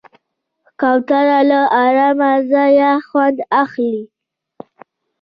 کوتره 0.79 1.39
له 1.49 1.59
آرامه 1.83 2.31
ځایه 2.51 2.91
خوند 3.07 3.37
اخلي. 3.63 4.03